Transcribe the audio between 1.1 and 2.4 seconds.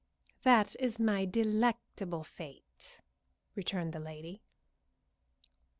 delectable